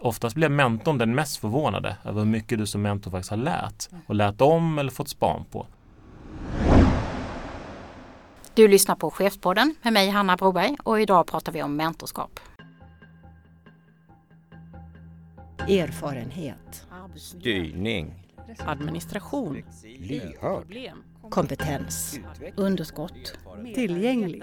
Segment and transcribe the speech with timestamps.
[0.00, 3.88] oftast blir mentorn den mest förvånade över hur mycket du som mentor faktiskt har lärt
[4.06, 5.66] och lärt om eller fått span på.
[8.54, 12.40] Du lyssnar på Chefspodden med mig Hanna Broberg och idag pratar vi om mentorskap.
[15.68, 16.86] Erfarenhet.
[17.16, 18.14] Styrning.
[18.58, 19.62] Administration.
[19.98, 20.92] Lyhörd.
[21.30, 22.20] Kompetens.
[22.56, 23.38] Underskott.
[23.74, 24.42] Tillgänglig.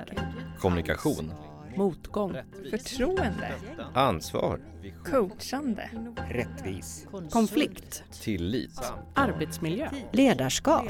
[0.60, 1.32] Kommunikation.
[1.78, 2.38] Motgång.
[2.70, 3.54] Förtroende.
[3.94, 4.62] Ansvar.
[5.06, 5.90] Coachande.
[6.30, 7.08] Rättvis.
[7.32, 8.04] Konflikt.
[8.22, 8.92] Tillit.
[9.14, 9.90] Arbetsmiljö.
[10.12, 10.86] Ledarskap.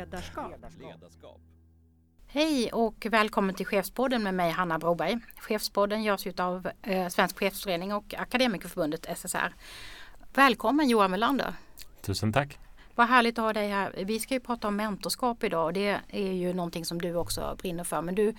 [2.27, 5.19] Hej och välkommen till Chefspodden med mig Hanna Broberg.
[5.37, 9.53] Chefspodden görs av eh, Svensk Chefsförening och Akademikerförbundet SSR.
[10.33, 11.53] Välkommen Johan Melander.
[12.01, 12.59] Tusen tack!
[12.97, 13.93] Vad härligt att ha dig här.
[14.05, 17.55] Vi ska ju prata om mentorskap idag och det är ju någonting som du också
[17.61, 18.01] brinner för.
[18.01, 18.33] Men du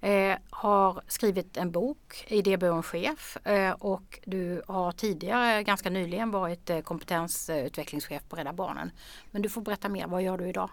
[0.00, 6.70] eh, har skrivit en bok, Idéburen chef eh, och du har tidigare ganska nyligen varit
[6.70, 8.90] eh, kompetensutvecklingschef på Rädda Barnen.
[9.30, 10.70] Men du får berätta mer, vad gör du idag?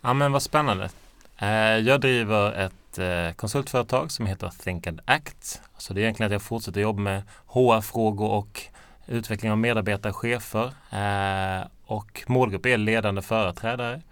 [0.00, 0.90] Ja men vad spännande.
[1.38, 5.62] Eh, jag driver ett eh, konsultföretag som heter Think and Act.
[5.78, 8.62] Så det är egentligen att jag fortsätter jobba med HR-frågor och
[9.06, 14.02] utveckling av medarbetare, chefer eh, och målgrupp är ledande företrädare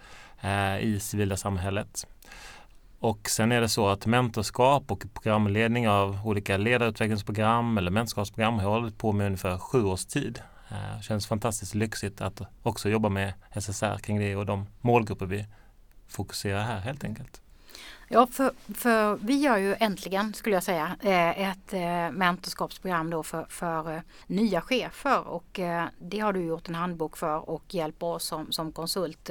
[0.40, 2.06] eh, i civila samhället.
[2.98, 8.62] Och sen är det så att mentorskap och programledning av olika ledarutvecklingsprogram eller mentorskapsprogram har
[8.62, 10.42] jag hållit på med ungefär sju års tid.
[10.68, 15.46] Det känns fantastiskt lyxigt att också jobba med SSR kring det och de målgrupper vi
[16.08, 17.43] fokuserar här helt enkelt.
[18.08, 23.22] Ja, för, för vi gör ju äntligen, skulle jag säga, eh, ett eh, mentorskapsprogram då
[23.22, 25.28] för, för eh, nya chefer.
[25.28, 25.60] Och
[25.98, 29.30] det har du gjort en handbok för och hjälper oss som, som konsult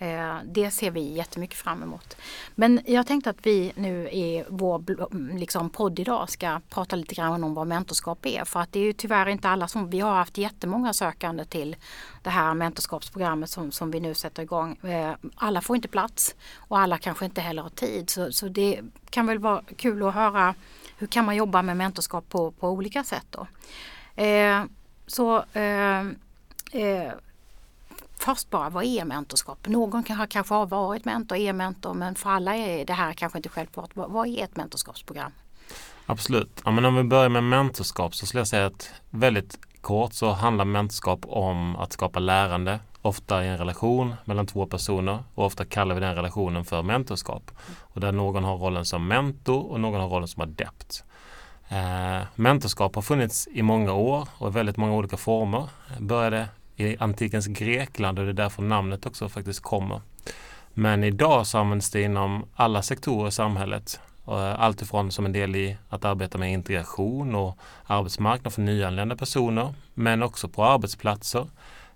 [0.00, 2.16] Eh, det ser vi jättemycket fram emot.
[2.54, 4.84] Men jag tänkte att vi nu i vår
[5.38, 8.44] liksom, podd idag ska prata lite grann om vad mentorskap är.
[8.44, 11.76] För att det är ju tyvärr inte alla som, vi har haft jättemånga sökande till
[12.22, 14.76] det här mentorskapsprogrammet som, som vi nu sätter igång.
[14.76, 18.10] Eh, alla får inte plats och alla kanske inte heller har tid.
[18.10, 18.80] Så, så det
[19.10, 20.54] kan väl vara kul att höra
[20.98, 23.46] hur kan man jobba med mentorskap på, på olika sätt då.
[24.22, 24.64] Eh,
[25.06, 26.00] så eh,
[26.72, 27.12] eh
[28.20, 29.68] först bara, vad är mentorskap?
[29.68, 33.38] Någon kan, kanske har varit mentor, är mentor, men för alla är det här kanske
[33.38, 33.90] inte självklart.
[33.94, 35.32] Vad, vad är ett mentorskapsprogram?
[36.06, 36.62] Absolut.
[36.64, 40.30] Ja, men om vi börjar med mentorskap så skulle jag säga att väldigt kort så
[40.30, 45.64] handlar mentorskap om att skapa lärande, ofta i en relation mellan två personer och ofta
[45.64, 47.50] kallar vi den relationen för mentorskap.
[47.80, 51.04] Och där någon har rollen som mentor och någon har rollen som adept.
[51.68, 55.68] Eh, mentorskap har funnits i många år och i väldigt många olika former.
[55.98, 56.48] Började
[56.80, 60.00] i antikens Grekland och det är därför namnet också faktiskt kommer.
[60.74, 64.00] Men idag så används det inom alla sektorer i samhället.
[64.26, 69.74] Eh, Alltifrån som en del i att arbeta med integration och arbetsmarknad för nyanlända personer
[69.94, 71.46] men också på arbetsplatser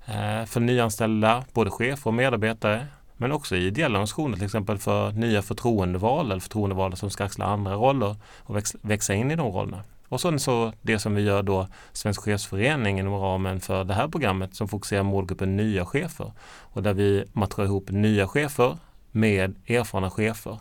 [0.07, 5.13] eh, för nyanställda, både chefer och medarbetare men också i ideella organisationer till exempel för
[5.13, 9.83] nya förtroendeval eller förtroendevalda som ska axla andra roller och växa in i de rollerna.
[10.15, 14.09] Och sen så det som vi gör då Svensk chefsförening inom ramen för det här
[14.09, 16.33] programmet som fokuserar målgruppen nya chefer.
[16.61, 18.79] Och där vi matchar ihop nya chefer
[19.11, 20.59] med erfarna chefer.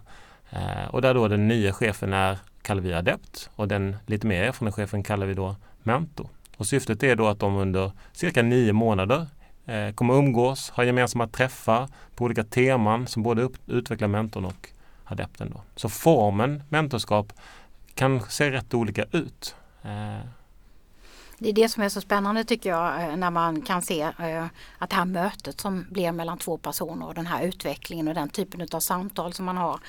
[0.49, 4.43] Eh, och där då den nya chefen är, kallar vi adept och den lite mer
[4.43, 6.27] erfarna chefen kallar vi då mentor.
[6.57, 9.27] Och syftet är då att de under cirka nio månader
[9.65, 14.69] eh, kommer umgås, ha gemensamma träffar på olika teman som både upp, utvecklar mentorn och
[15.05, 15.49] adepten.
[15.53, 15.61] Då.
[15.75, 17.33] Så formen mentorskap
[17.95, 19.55] kan se rätt olika ut.
[19.81, 20.25] Eh,
[21.37, 24.45] det är det som är så spännande tycker jag eh, när man kan se eh,
[24.77, 28.29] att det här mötet som blir mellan två personer och den här utvecklingen och den
[28.29, 29.79] typen av samtal som man har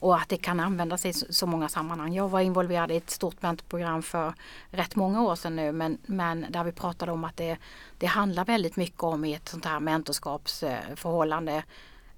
[0.00, 2.14] och att det kan användas i så många sammanhang.
[2.14, 4.34] Jag var involverad i ett stort mentorprogram för
[4.70, 7.56] rätt många år sedan nu men, men där vi pratade om att det,
[7.98, 11.62] det handlar väldigt mycket om i ett sånt här mentorskapsförhållande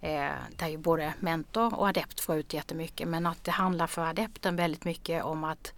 [0.01, 4.03] Eh, där ju både mentor och adept får ut jättemycket men att det handlar för
[4.03, 5.73] adepten väldigt mycket om att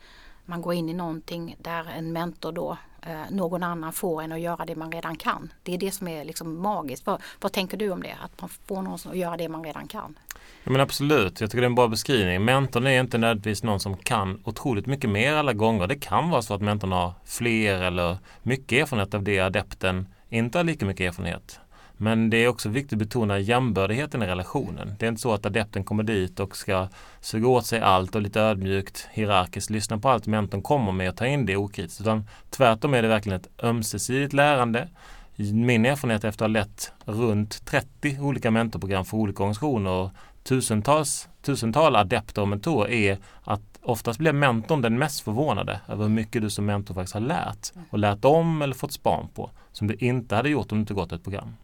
[0.44, 4.40] man går in i någonting där en mentor då eh, någon annan får en att
[4.40, 5.52] göra det man redan kan.
[5.62, 7.06] Det är det som är liksom magiskt.
[7.06, 8.16] Vad, vad tänker du om det?
[8.22, 10.18] Att man får någon att göra det man redan kan?
[10.64, 12.44] Ja, men absolut, jag tycker det är en bra beskrivning.
[12.44, 15.86] Mentorn är inte nödvändigtvis någon som kan otroligt mycket mer alla gånger.
[15.86, 20.58] Det kan vara så att mentorn har fler eller mycket erfarenhet av det adepten inte
[20.58, 21.60] har lika mycket erfarenhet.
[22.02, 24.94] Men det är också viktigt att betona jämbördigheten i relationen.
[24.98, 26.88] Det är inte så att adepten kommer dit och ska
[27.20, 31.16] suga åt sig allt och lite ödmjukt hierarkiskt lyssna på allt mentorn kommer med och
[31.16, 32.00] ta in det okritiskt.
[32.00, 34.88] Utan tvärtom är det verkligen ett ömsesidigt lärande.
[35.36, 40.10] Min erfarenhet efter att ha lett runt 30 olika mentorprogram för olika organisationer och
[40.42, 46.10] tusentals, tusental adepter och mentorer är att oftast blir mentorn den mest förvånade över hur
[46.10, 49.86] mycket du som mentor faktiskt har lärt och lärt om eller fått span på som
[49.86, 51.56] du inte hade gjort om du inte gått ett program.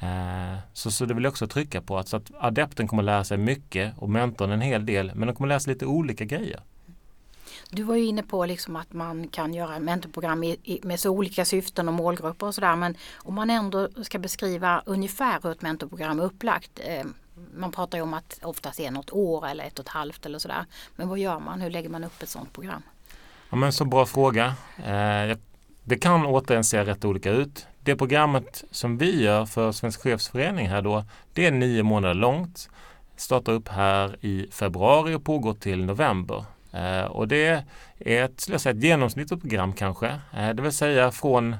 [0.00, 3.24] Eh, så, så det vill jag också trycka på att, så att adepten kommer lära
[3.24, 6.60] sig mycket och mentorn en hel del men de kommer lära sig lite olika grejer.
[7.70, 11.10] Du var ju inne på liksom att man kan göra mentorprogram i, i, med så
[11.10, 15.62] olika syften och målgrupper och sådär men om man ändå ska beskriva ungefär hur ett
[15.62, 16.80] mentorprogram är upplagt.
[16.84, 17.04] Eh,
[17.54, 20.38] man pratar ju om att oftast är något år eller ett och ett halvt eller
[20.38, 20.64] sådär.
[20.96, 21.60] Men vad gör man?
[21.60, 22.82] Hur lägger man upp ett sådant program?
[23.50, 24.54] Ja, men så bra fråga.
[24.76, 25.38] Eh,
[25.88, 27.66] det kan återigen se rätt olika ut.
[27.82, 32.68] Det programmet som vi gör för Svensk chefsförening här då, det är nio månader långt.
[33.16, 36.44] Startar upp här i februari och pågår till november.
[36.72, 37.64] Eh, och det
[37.98, 40.06] är ett, skulle jag säga, ett genomsnittligt program kanske.
[40.36, 41.56] Eh, det vill säga från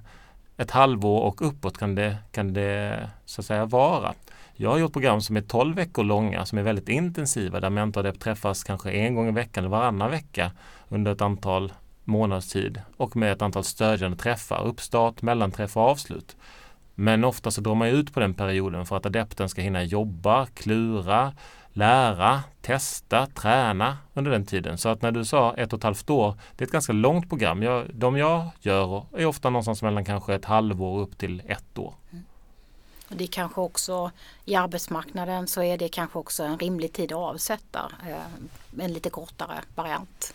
[0.56, 4.14] ett halvår och uppåt kan det, kan det så att säga vara.
[4.54, 8.12] Jag har gjort program som är 12 veckor långa som är väldigt intensiva där mentorer
[8.12, 10.50] träffas kanske en gång i veckan eller varannan vecka
[10.88, 11.72] under ett antal
[12.06, 16.36] månadstid och med ett antal stödjande träffar, uppstart, mellanträff och avslut.
[16.94, 20.46] Men ofta så drar man ut på den perioden för att adepten ska hinna jobba,
[20.46, 21.32] klura,
[21.72, 24.78] lära, testa, träna under den tiden.
[24.78, 27.28] Så att när du sa ett och ett halvt år, det är ett ganska långt
[27.28, 27.62] program.
[27.62, 31.94] Jag, de jag gör är ofta någonstans mellan kanske ett halvår upp till ett år.
[32.12, 32.24] Mm.
[33.08, 34.10] Och det är kanske också
[34.44, 39.10] i arbetsmarknaden så är det kanske också en rimlig tid att avsätta eh, en lite
[39.10, 40.34] kortare variant.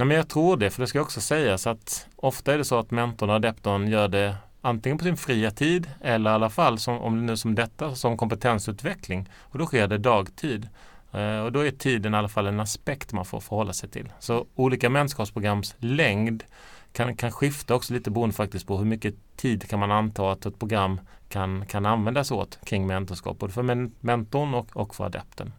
[0.00, 2.78] Nej, men jag tror det, för det ska också sägas att ofta är det så
[2.78, 6.78] att mentorn och adeptorn gör det antingen på sin fria tid eller i alla fall
[6.78, 10.68] som, om det nu som detta som kompetensutveckling och då sker det dagtid.
[11.12, 14.12] Eh, och då är tiden i alla fall en aspekt man får förhålla sig till.
[14.18, 16.44] Så olika mentorskapsprograms längd
[16.92, 20.46] kan, kan skifta också lite beroende faktiskt på hur mycket tid kan man anta att
[20.46, 23.62] ett program kan, kan användas åt kring mentorskap, både för
[24.06, 25.52] mentorn och, och för adepten.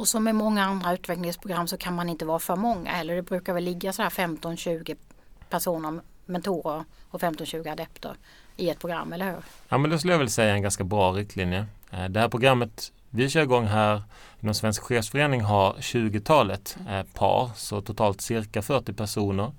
[0.00, 3.22] Och som med många andra utvecklingsprogram så kan man inte vara för många eller det
[3.22, 4.96] brukar väl ligga så här 15-20
[5.50, 8.16] personer, mentorer och 15-20 adepter
[8.56, 9.38] i ett program, eller hur?
[9.68, 11.66] Ja men det skulle jag väl säga är en ganska bra riktlinje.
[11.90, 14.02] Eh, det här programmet vi kör igång här
[14.40, 19.52] inom Svensk chefsförening har 20-talet eh, par, så totalt cirka 40 personer.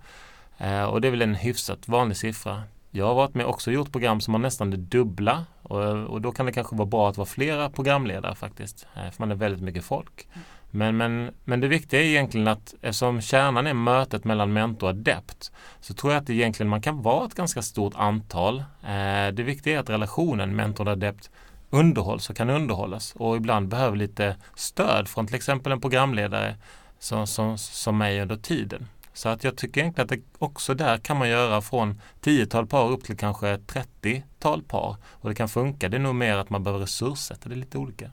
[0.58, 2.64] Eh, och det är väl en hyfsat vanlig siffra.
[2.92, 6.22] Jag har varit med och också gjort program som har nästan det dubbla och, och,
[6.22, 8.88] då kan det kanske vara bra att vara flera programledare faktiskt.
[8.96, 10.28] Eh, för man är väldigt mycket folk.
[10.72, 14.94] Men, men, men det viktiga är egentligen att eftersom kärnan är mötet mellan mentor och
[14.94, 18.60] adept så tror jag att det egentligen man kan vara ett ganska stort antal.
[18.84, 21.30] Eh, det viktiga är att relationen mentor och adept
[21.70, 26.56] underhålls och kan underhållas och ibland behöver lite stöd från till exempel en programledare
[27.00, 28.88] som, som, som mig under tiden.
[29.14, 32.92] Så att jag tycker egentligen att det också där kan man göra från 10-tal par
[32.92, 34.96] upp till kanske 30-tal par.
[35.04, 35.90] Och det kan funka.
[35.90, 38.12] Det är nog mer att man behöver resurssätta det lite olika.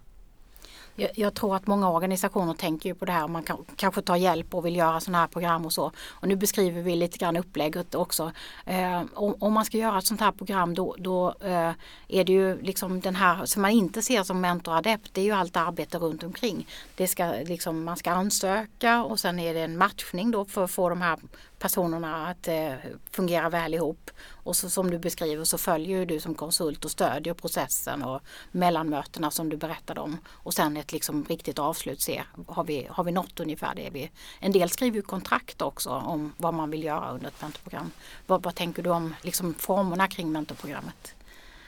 [1.00, 3.28] Jag, jag, tror att många organisationer tänker på det här.
[3.28, 5.92] Man kan, kanske tar hjälp och vill göra sådana här program och så.
[6.08, 8.32] Och nu beskriver vi lite grann upplägget också.
[8.66, 11.72] Eh, om, om, man ska göra ett sånt här program då, då eh,
[12.08, 15.14] är det ju liksom den här som man inte ser som mentoradept.
[15.14, 16.66] Det är ju allt arbete runt omkring.
[16.96, 20.70] Det ska, liksom, man ska ansöka och sen är det en matchning då för att
[20.70, 21.18] få de här
[21.58, 22.72] personerna att eh,
[23.10, 24.10] fungera väl ihop.
[24.30, 28.20] Och så, som du beskriver så följer du som konsult och stödjer processen och
[28.50, 30.18] mellanmötena som du berättade om.
[30.28, 34.10] Och sen ett liksom riktigt avslut, se har vi, har vi nått ungefär det vi...
[34.40, 37.90] En del skriver ju kontrakt också om vad man vill göra under ett mentorprogram.
[38.26, 41.14] Vad, vad tänker du om liksom formerna kring mentorprogrammet?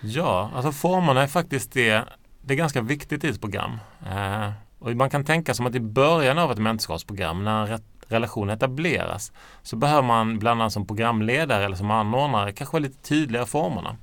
[0.02, 2.04] Ja, alltså formerna är faktiskt det,
[2.42, 3.78] det är ganska viktigt i ett program.
[4.06, 9.32] Eh, och man kan tänka som att i början av ett mentorskapsprogram när relation etableras
[9.62, 13.96] så behöver man bland annat som programledare eller som anordnare kanske vara lite tydligare formerna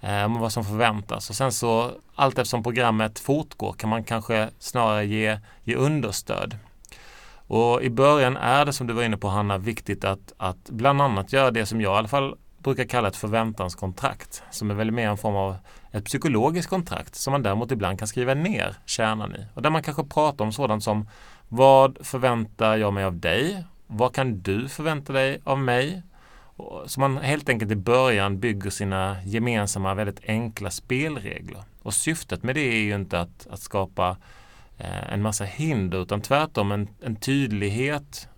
[0.00, 4.48] eh, om vad som förväntas och sen så allt eftersom programmet fortgår kan man kanske
[4.58, 6.58] snarare ge, ge understöd.
[7.50, 11.02] Och i början är det som du var inne på Hanna viktigt att, att bland
[11.02, 14.90] annat göra det som jag i alla fall brukar kalla ett förväntanskontrakt som är väl
[14.90, 15.56] mer en form av
[15.92, 19.82] ett psykologiskt kontrakt som man däremot ibland kan skriva ner kärnan i och där man
[19.82, 21.08] kanske pratar om sådant som
[21.48, 23.64] vad förväntar jag mig av dig?
[23.86, 26.02] Vad kan du förvänta dig av mig?
[26.86, 31.62] Så man helt enkelt i början bygger sina gemensamma väldigt enkla spelregler.
[31.82, 34.16] Och syftet med det är ju inte att, att skapa
[34.78, 38.28] eh, en massa hinder utan tvärtom en, en tydlighet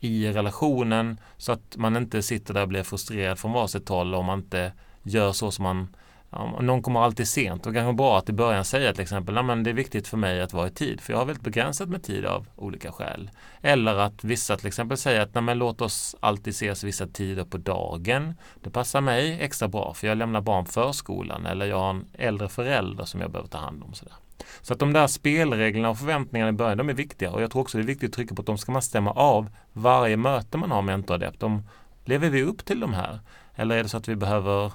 [0.00, 4.26] i relationen så att man inte sitter där och blir frustrerad från varsitt håll om
[4.26, 4.72] man inte
[5.02, 5.88] gör så som man
[6.30, 9.62] Ja, någon kommer alltid sent och kanske bra att i början säga till exempel men
[9.62, 12.02] det är viktigt för mig att vara i tid för jag har väldigt begränsat med
[12.02, 13.30] tid av olika skäl.
[13.62, 18.34] Eller att vissa till exempel säger att låt oss alltid ses vissa tider på dagen.
[18.62, 22.48] Det passar mig extra bra för jag lämnar barn förskolan eller jag har en äldre
[22.48, 23.94] förälder som jag behöver ta hand om.
[23.94, 24.14] Sådär.
[24.62, 27.62] Så att de där spelreglerna och förväntningarna i början, de är viktiga och jag tror
[27.62, 30.58] också det är viktigt att trycka på att de ska man stämma av varje möte
[30.58, 31.40] man har med mentoradept.
[31.40, 31.62] De,
[32.04, 33.20] lever vi upp till de här?
[33.54, 34.72] Eller är det så att vi behöver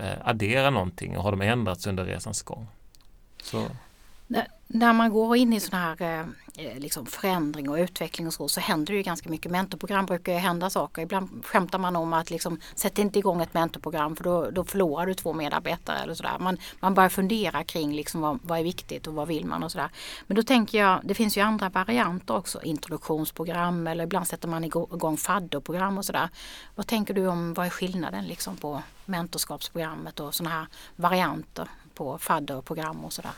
[0.00, 2.66] Eh, addera någonting och har de ändrats under resans gång?
[3.42, 3.66] Så.
[4.66, 6.20] När man går in i sån här eh,
[6.66, 9.52] eh, liksom förändring och utveckling och så, så händer det ju ganska mycket.
[9.52, 11.02] Mentorprogram brukar ju hända saker.
[11.02, 15.06] Ibland skämtar man om att liksom, sätt inte igång ett mentorprogram för då, då förlorar
[15.06, 16.36] du två medarbetare eller sådär.
[16.40, 19.72] Man, man börjar fundera kring liksom vad, vad är viktigt och vad vill man och
[19.72, 19.90] sådär.
[20.26, 22.62] Men då tänker jag, det finns ju andra varianter också.
[22.62, 26.28] Introduktionsprogram eller ibland sätter man igång fadderprogram och sådär.
[26.74, 32.18] Vad tänker du om, vad är skillnaden liksom på mentorskapsprogrammet och sådana här varianter på
[32.18, 33.32] fadderprogram och sådär?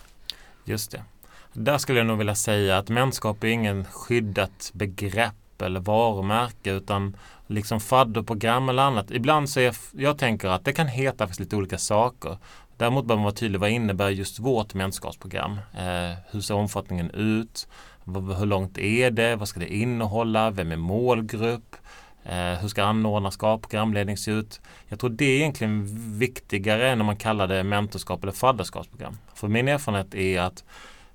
[0.64, 1.04] Just det.
[1.52, 7.16] Där skulle jag nog vilja säga att mentorskap är ingen skyddat begrepp eller varumärke utan
[7.46, 9.10] liksom fadderprogram eller annat.
[9.10, 12.38] Ibland så är jag tänker att det kan heta faktiskt lite olika saker.
[12.76, 15.52] Däremot bör man vara tydlig vad innebär just vårt mentorskapsprogram?
[15.52, 17.68] Eh, hur ser omfattningen ut?
[18.38, 19.36] Hur långt är det?
[19.36, 20.50] Vad ska det innehålla?
[20.50, 21.76] Vem är målgrupp?
[22.24, 24.60] Eh, hur ska anordnarskap, programledning se ut?
[24.88, 25.86] Jag tror det är egentligen
[26.18, 29.18] viktigare än om man kallar det mentorskap eller fadderskapsprogram.
[29.34, 30.64] För min erfarenhet är att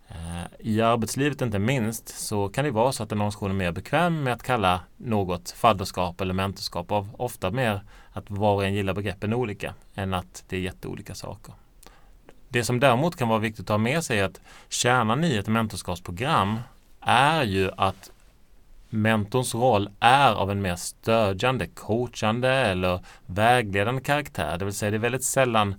[0.08, 3.72] eh, i arbetslivet inte minst så kan det vara så att en organisation är mer
[3.72, 8.74] bekväm med att kalla något fadderskap eller mentorskap av ofta mer att var och en
[8.74, 11.54] gillar begreppen olika än att det är jätteolika saker.
[12.50, 15.48] Det som däremot kan vara viktigt att ha med sig är att kärnan i ett
[15.48, 16.60] mentorskapsprogram
[17.02, 18.12] är ju att
[18.90, 24.58] mentorns roll är av en mer stödjande, coachande eller vägledande karaktär.
[24.58, 25.76] Det vill säga det är väldigt sällan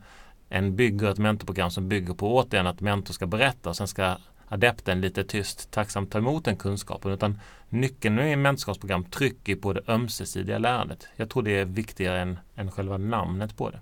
[0.49, 4.17] en bygger ett mentorprogram som bygger på återigen att mentor ska berätta och sen ska
[4.49, 7.13] adepten lite tyst tacksamt ta emot den kunskapen.
[7.13, 11.09] Utan nyckeln i mentorskapsprogram trycker på det ömsesidiga lärandet.
[11.17, 13.81] Jag tror det är viktigare än, än själva namnet på det.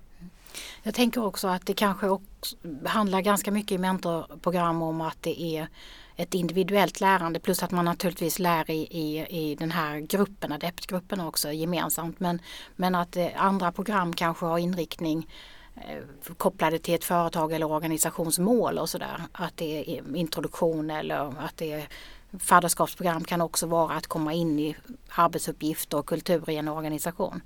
[0.82, 2.56] Jag tänker också att det kanske också
[2.86, 5.68] handlar ganska mycket i mentorprogram om att det är
[6.16, 11.20] ett individuellt lärande plus att man naturligtvis lär i, i, i den här gruppen, adeptgruppen
[11.20, 12.20] också gemensamt.
[12.20, 12.40] Men,
[12.76, 15.28] men att eh, andra program kanske har inriktning
[15.76, 19.22] eh, kopplade till ett företag eller organisationsmål och sådär.
[19.32, 21.88] Att det är introduktion eller att det är
[22.38, 24.76] fadderskapsprogram kan också vara att komma in i
[25.08, 27.40] arbetsuppgifter och kultur i en organisation.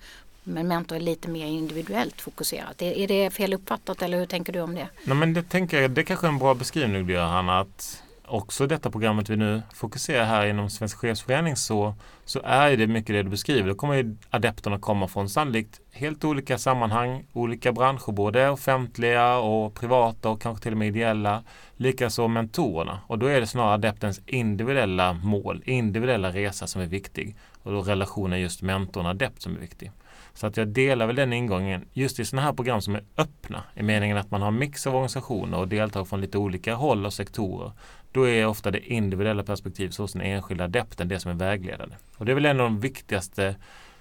[0.44, 2.82] Men mentor är lite mer individuellt fokuserat.
[2.82, 4.88] Är, är det fel uppfattat eller hur tänker du om det?
[5.04, 7.60] Nej, men det tänker jag, det kanske är en bra beskrivning du gör Hanna.
[7.60, 11.94] Att också detta programmet vi nu fokuserar här inom Svensk chefsförening så,
[12.24, 13.68] så är det mycket det du beskriver.
[13.68, 19.74] Då kommer ju adepterna komma från sannolikt helt olika sammanhang, olika branscher, både offentliga och
[19.74, 21.42] privata och kanske till och med ideella.
[21.76, 23.00] Likaså mentorerna.
[23.06, 27.36] Och då är det snarare adeptens individuella mål, individuella resa som är viktig.
[27.62, 29.92] Och då relationen just mentorn-adept som är viktig.
[30.34, 33.62] Så att jag delar väl den ingången just i sådana här program som är öppna
[33.74, 37.06] i meningen att man har en mix av organisationer och deltar från lite olika håll
[37.06, 37.72] och sektorer.
[38.12, 41.96] Då är ofta det individuella perspektivet hos den enskilda adepten det som är vägledande.
[42.16, 43.56] Och det är väl en av de viktigaste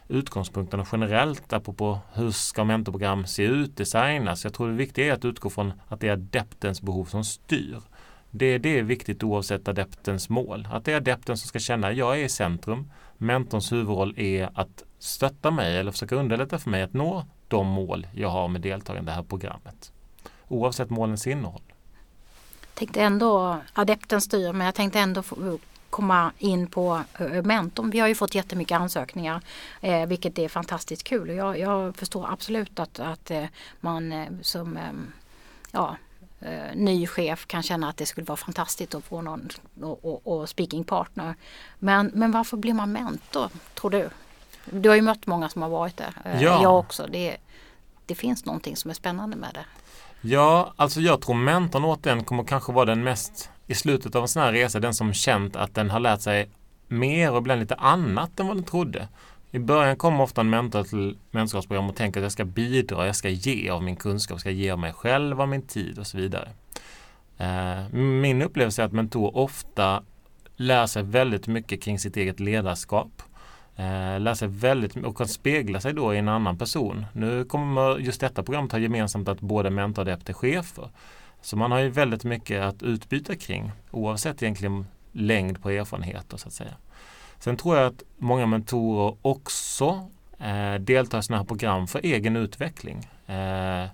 [0.08, 4.44] utgångspunkterna generellt apropå hur ska mentorprogram se ut, designas.
[4.44, 7.82] Jag tror det viktiga är att utgå från att det är adeptens behov som styr.
[8.32, 10.68] Det, det är viktigt oavsett adeptens mål.
[10.72, 12.92] Att det är adepten som ska känna att jag är i centrum.
[13.18, 18.08] Mentorns huvudroll är att stötta mig eller försöka underlätta för mig att nå de mål
[18.14, 19.92] jag har med deltagande i det här programmet.
[20.48, 21.62] Oavsett målens innehåll.
[22.80, 25.24] Tänkte ändå, adepten styr, men jag tänkte ändå
[25.90, 27.90] komma in på eh, mentorn.
[27.90, 29.42] Vi har ju fått jättemycket ansökningar
[29.82, 31.30] eh, vilket är fantastiskt kul.
[31.30, 33.46] Jag, jag förstår absolut att, att eh,
[33.80, 34.80] man som
[35.72, 35.98] ja,
[36.74, 39.50] ny chef kan känna att det skulle vara fantastiskt att få någon
[39.82, 41.36] och, och, och speaking partner.
[41.80, 44.10] Men, men varför blir man mentor tror du?
[44.66, 46.14] Du har ju mött många som har varit där.
[46.26, 46.64] Eh, ja.
[46.64, 47.08] Jag också.
[47.10, 47.38] Det,
[48.06, 49.66] det finns någonting som är spännande med det.
[50.22, 54.28] Ja, alltså jag tror mentorn återigen kommer kanske vara den mest i slutet av en
[54.28, 56.50] sån här resa, den som känt att den har lärt sig
[56.88, 59.08] mer och ibland lite annat än vad den trodde.
[59.52, 63.16] I början kommer ofta en mentor till mentorskapsprogram och tänker att jag ska bidra, jag
[63.16, 66.08] ska ge av min kunskap, jag ska ge av mig själv, av min tid och
[66.08, 66.50] så vidare.
[67.38, 70.04] Eh, min upplevelse är att mentor ofta
[70.56, 73.22] lär sig väldigt mycket kring sitt eget ledarskap
[73.80, 77.06] eh, lär sig väldigt och kan spegla sig då i en annan person.
[77.14, 80.90] Nu kommer just detta programmet ha gemensamt att både mentor och adept är chefer.
[81.42, 86.48] Så man har ju väldigt mycket att utbyta kring oavsett egentligen längd på erfarenheter så
[86.48, 86.74] att säga.
[87.40, 90.10] Sen tror jag att många mentorer också
[90.40, 92.98] eh, deltar i sådana här program för egen utveckling.
[93.28, 93.86] Eh,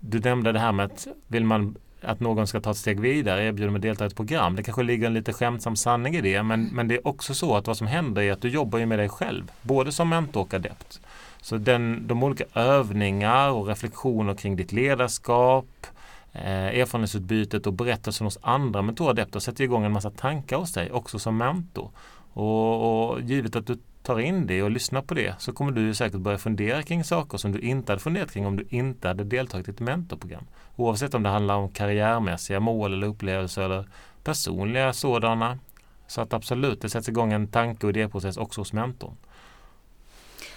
[0.00, 3.44] du nämnde det här med att vill man att någon ska ta ett steg vidare,
[3.44, 4.56] erbjuder mig att delta i ett program.
[4.56, 6.74] Det kanske ligger en lite skämtsam sanning i det men, mm.
[6.74, 8.98] men det är också så att vad som händer är att du jobbar ju med
[8.98, 11.00] dig själv, både som mentor och adept.
[11.40, 15.86] Så den, de olika övningar och reflektioner kring ditt ledarskap,
[16.32, 21.18] eh, erfarenhetsutbytet och berättelsen hos andra mentoradepter sätter igång en massa tankar hos dig också
[21.18, 21.90] som mentor.
[22.32, 25.94] Och, och givet att du tar in det och lyssnar på det så kommer du
[25.94, 29.24] säkert börja fundera kring saker som du inte hade funderat kring om du inte hade
[29.24, 30.46] deltagit i ett mentorprogram.
[30.76, 33.88] Oavsett om det handlar om karriärmässiga mål eller upplevelser eller
[34.24, 35.58] personliga sådana.
[36.06, 39.16] Så att absolut, det sätts igång en tanke och idéprocess också hos mentorn.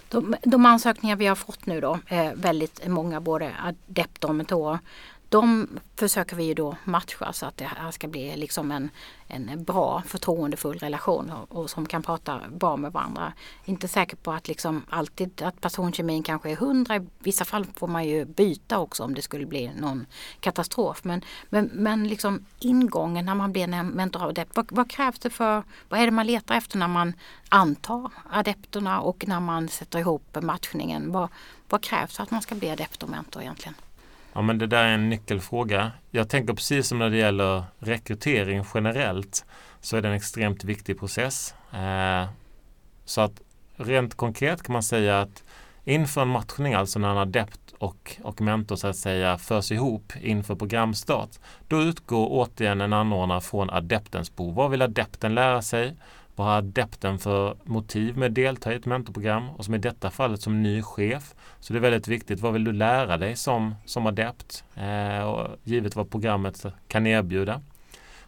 [0.09, 4.79] De, de ansökningar vi har fått nu då, eh, väldigt många både adepter och mentorer,
[5.29, 8.89] de försöker vi ju då matcha så att det här ska bli liksom en,
[9.27, 13.33] en bra förtroendefull relation och, och som kan prata bra med varandra.
[13.65, 16.95] Inte säker på att liksom alltid att personkemin kanske är hundra.
[16.95, 20.05] I vissa fall får man ju byta också om det skulle bli någon
[20.39, 21.03] katastrof.
[21.03, 24.55] Men, men, men liksom ingången när man blir en mentor av adept.
[24.55, 27.13] Vad, vad krävs det för, vad är det man letar efter när man
[27.49, 31.11] antar adepterna och när man sätter ihop matchningen?
[31.11, 31.29] Vad,
[31.69, 33.75] vad krävs för att man ska bli adept och mentor egentligen?
[34.37, 35.91] Ja men det där är en nyckelfråga.
[36.11, 39.45] Jag tänker precis som när det gäller rekrytering generellt
[39.81, 41.55] så är det en extremt viktig process.
[41.73, 42.25] Eh,
[43.05, 43.41] så att
[43.75, 45.43] rent konkret kan man säga att
[45.85, 50.13] inför en matchning, alltså när en adept och, och mentor så att säga förs ihop
[50.21, 54.55] inför programstart, då utgår återigen en anordnare från adeptens behov.
[54.55, 55.95] Vad vill adepten lära sig?
[56.37, 59.49] Vad har adepten för motiv med att delta i ett mentorprogram?
[59.49, 61.35] Och som i detta fallet som ny chef.
[61.59, 62.39] Så det är väldigt viktigt.
[62.39, 64.63] Vad vill du lära dig som, som adept?
[64.75, 67.61] Eh, och givet vad programmet kan erbjuda.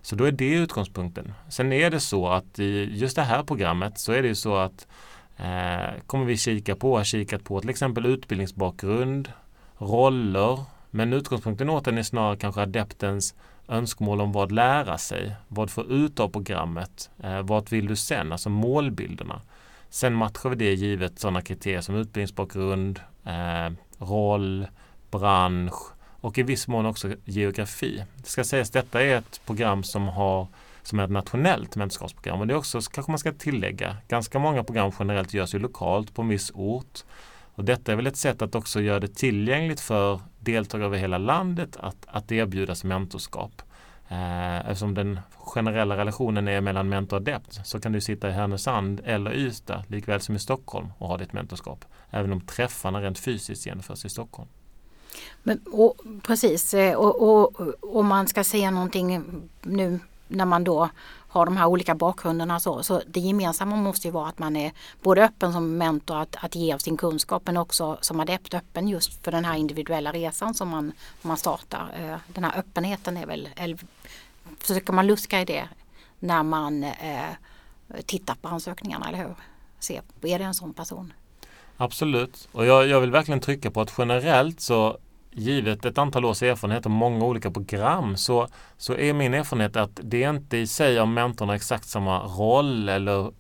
[0.02, 1.34] Så då är det utgångspunkten.
[1.50, 4.56] Sen är det så att i just det här programmet så är det ju så
[4.56, 4.88] att
[5.38, 9.32] eh, kommer vi kika på, har kikat på till exempel utbildningsbakgrund,
[9.78, 13.36] roller, men utgångspunkten åt den är snarare kanske adeptens
[13.70, 18.32] önskemål om vad lära sig, vad få ut av programmet, eh, vad vill du sen,
[18.32, 19.42] alltså målbilderna.
[19.90, 24.68] Sen matchar vi det givet sådana kriterier som utbildningsbakgrund, eh, roll,
[25.12, 28.04] bransch och i viss mån också geografi.
[28.16, 30.48] Det ska sägas detta är ett program som har
[30.84, 34.64] som är ett nationellt mentorskapsprogram och det är också, kanske man ska tillägga, ganska många
[34.64, 37.04] program generellt görs ju lokalt på en viss ort.
[37.60, 41.18] Och detta är väl ett sätt att också göra det tillgängligt för deltagare över hela
[41.18, 43.62] landet att, att erbjudas mentorskap.
[44.08, 48.32] Eh, eftersom den generella relationen är mellan mentor och adept så kan du sitta i
[48.32, 51.86] Härnösand eller Ystad likväl som i Stockholm och ha ditt mentorskap.
[52.10, 54.50] Även om träffarna rent fysiskt genomförs i Stockholm.
[55.44, 57.62] Men, och, precis, eh, och,
[57.96, 59.24] om man ska säga någonting
[59.62, 60.90] nu när man då
[61.30, 64.72] har de här olika bakgrunderna så, så det gemensamma måste ju vara att man är
[65.02, 68.88] både öppen som mentor att, att ge av sin kunskap men också som adept öppen
[68.88, 71.90] just för den här individuella resan som man, man startar.
[72.00, 73.78] Eh, den här öppenheten är väl, eller,
[74.60, 75.70] försöker man luska i det
[76.20, 77.30] när man eh,
[78.06, 79.36] tittar på ansökningarna, eller hur?
[79.80, 81.14] Se, är det en sån person?
[81.78, 84.98] Absolut, och jag, jag vill verkligen trycka på att generellt så
[85.32, 90.00] givet ett antal års erfarenhet och många olika program så, så är min erfarenhet att
[90.04, 93.32] det är inte i sig om mentorn har exakt samma roll eller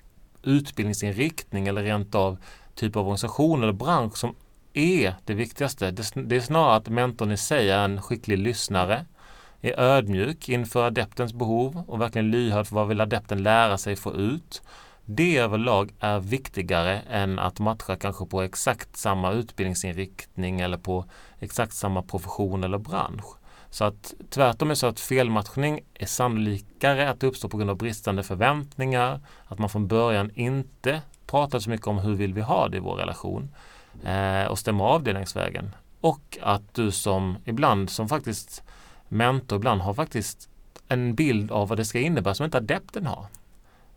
[0.43, 2.37] utbildningsinriktning eller rent av
[2.75, 4.35] typ av organisation eller bransch som
[4.73, 5.91] är det viktigaste.
[5.91, 9.05] Det, det är snarare att mentorn i sig är en skicklig lyssnare,
[9.61, 14.13] är ödmjuk inför adeptens behov och verkligen lyhörd för vad vill adepten lära sig få
[14.13, 14.61] ut
[15.11, 21.05] det överlag är viktigare än att matcha kanske på exakt samma utbildningsinriktning eller på
[21.39, 23.25] exakt samma profession eller bransch.
[23.69, 27.77] Så att tvärtom är så att felmatchning är sannolikare att det uppstår på grund av
[27.77, 32.67] bristande förväntningar, att man från början inte pratar så mycket om hur vill vi ha
[32.67, 33.55] det i vår relation
[34.05, 35.75] eh, och stämmer av det längs vägen.
[36.01, 38.63] Och att du som ibland som faktiskt
[39.07, 40.49] mentor ibland har faktiskt
[40.87, 43.25] en bild av vad det ska innebära som inte adepten har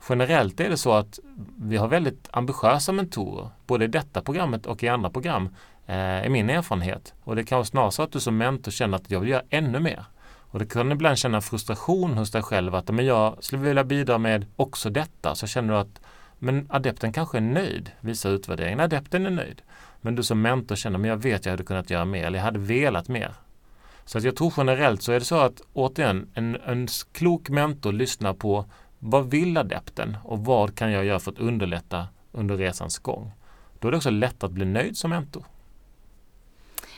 [0.09, 1.19] generellt är det så att
[1.57, 5.49] vi har väldigt ambitiösa mentorer, både i detta programmet och i andra program,
[5.87, 7.15] eh, är min erfarenhet.
[7.25, 9.43] Och det kan vara snarare så att du som mentor känner att jag vill göra
[9.51, 10.05] ännu mer.
[10.53, 14.19] Och det kan ibland känna frustration hos dig själv att men jag skulle vilja bidra
[14.19, 15.35] med också detta.
[15.35, 16.01] Så känner du att
[16.38, 18.81] men adepten kanske är nöjd, visar utvärderingen.
[18.81, 19.62] Adepten är nöjd.
[20.01, 22.38] Men du som mentor känner att jag vet att jag hade kunnat göra mer eller
[22.38, 23.35] jag hade velat mer.
[24.05, 27.93] Så att jag tror generellt så är det så att återigen en, en klok mentor
[27.93, 28.65] lyssnar på
[29.05, 33.33] vad vill adepten och vad kan jag göra för att underlätta under resans gång?
[33.79, 35.45] Då är det också lätt att bli nöjd som mentor.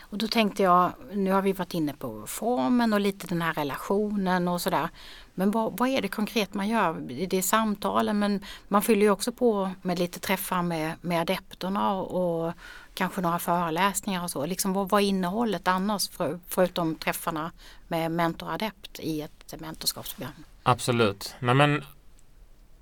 [0.00, 3.54] Och då tänkte jag, nu har vi varit inne på formen och lite den här
[3.54, 4.88] relationen och sådär.
[5.34, 6.94] Men vad, vad är det konkret man gör?
[7.28, 11.92] Det är samtalen men man fyller ju också på med lite träffar med, med adepterna
[11.92, 12.52] och, och
[12.94, 14.46] kanske några föreläsningar och så.
[14.46, 17.52] Liksom vad var innehållet annars för, förutom träffarna
[17.88, 20.32] med mentor och adept i ett mentorskapsprogram?
[20.62, 21.34] Absolut.
[21.38, 21.82] Nej, men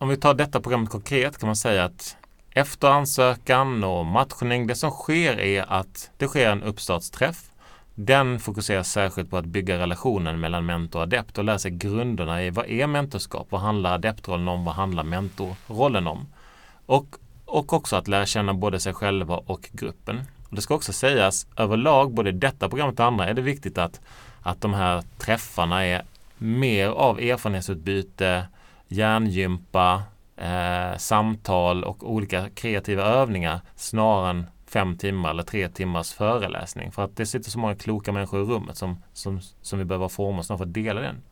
[0.02, 2.16] om vi tar detta programmet konkret kan man säga att
[2.50, 7.50] efter ansökan och matchning, det som sker är att det sker en uppstartsträff
[7.94, 12.44] Den fokuserar särskilt på att bygga relationen mellan mentor och adept och lära sig grunderna
[12.44, 13.46] i vad är mentorskap?
[13.50, 14.64] Vad handlar adeptrollen om?
[14.64, 16.26] Vad handlar mentorrollen om?
[16.86, 17.06] Och,
[17.44, 20.20] och också att lära känna både sig själva och gruppen.
[20.48, 23.78] Och det ska också sägas överlag, både i detta programmet och andra, är det viktigt
[23.78, 24.00] att,
[24.42, 26.02] att de här träffarna är
[26.38, 28.46] mer av erfarenhetsutbyte,
[28.92, 30.02] hjärngympa,
[30.36, 36.92] eh, samtal och olika kreativa övningar snarare än fem timmar eller tre timmars föreläsning.
[36.92, 40.08] För att det sitter så många kloka människor i rummet som, som, som vi behöver
[40.08, 41.22] forma för att dela den.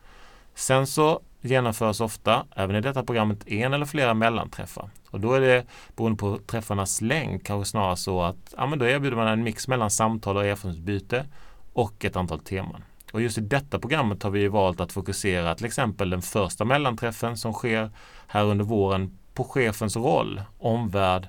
[0.54, 4.90] Sen så genomförs ofta, även i detta programmet, en eller flera mellanträffar.
[5.10, 5.64] Och då är det
[5.96, 9.68] beroende på träffarnas längd kanske snarare så att ja, men då erbjuder man en mix
[9.68, 11.26] mellan samtal och erfarenhetsbyte
[11.72, 12.84] och ett antal teman.
[13.12, 17.36] Och just i detta programmet har vi valt att fokusera till exempel den första mellanträffen
[17.36, 17.90] som sker
[18.26, 21.28] här under våren på chefens roll, omvärld,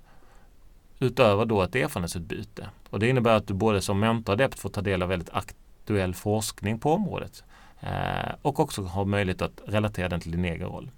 [1.00, 2.70] utöver då ett erfarenhetsutbyte.
[2.90, 5.30] Och det innebär att du både som mentor och adept får ta del av väldigt
[5.34, 7.44] aktuell forskning på området
[7.80, 10.92] eh, och också har möjlighet att relatera den till din egen roll.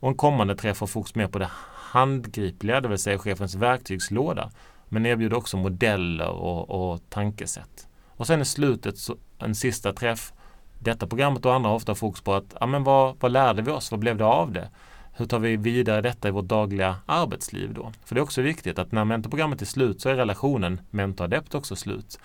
[0.00, 4.50] Och en kommande träff har fokus mer på det handgripliga, det vill säga chefens verktygslåda,
[4.88, 7.88] men erbjuder också modeller och, och tankesätt.
[8.08, 10.32] Och sen i slutet så en sista träff.
[10.78, 13.70] Detta programmet och andra har ofta fokus på att ja, men vad, vad lärde vi
[13.70, 13.90] oss?
[13.90, 14.68] Vad blev det av det?
[15.12, 17.92] Hur tar vi vidare detta i vårt dagliga arbetsliv då?
[18.04, 21.76] För det är också viktigt att när mentorprogrammet är slut så är relationen mentor-adept också
[21.76, 22.18] slut.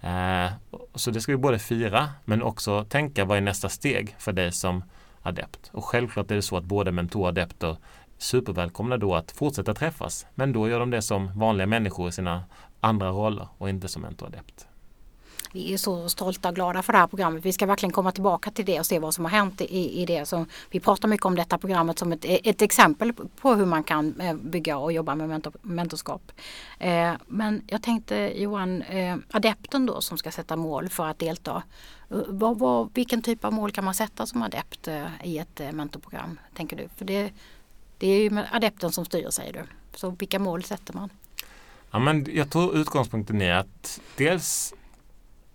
[0.00, 0.52] Eh,
[0.94, 4.52] så det ska vi både fira men också tänka vad är nästa steg för dig
[4.52, 4.84] som
[5.22, 5.70] adept.
[5.72, 7.76] Och självklart är det så att både mentor och adepter
[8.18, 10.26] supervälkomna då att fortsätta träffas.
[10.34, 12.44] Men då gör de det som vanliga människor i sina
[12.80, 14.32] andra roller och inte som mentor och
[15.52, 17.44] vi är så stolta och glada för det här programmet.
[17.44, 20.06] Vi ska verkligen komma tillbaka till det och se vad som har hänt i, i
[20.06, 20.26] det.
[20.26, 24.20] Så vi pratar mycket om detta programmet som ett, ett exempel på hur man kan
[24.20, 26.32] eh, bygga och jobba med mentor, mentorskap.
[26.78, 31.62] Eh, men jag tänkte Johan, eh, adepten då som ska sätta mål för att delta.
[32.10, 35.60] Eh, vad, vad, vilken typ av mål kan man sätta som adept eh, i ett
[35.60, 36.88] eh, mentorprogram, tänker du?
[36.96, 37.32] För det,
[37.98, 39.62] det är ju adepten som styr säger du.
[39.94, 41.10] Så vilka mål sätter man?
[41.90, 44.74] Ja, men jag tror utgångspunkten är att dels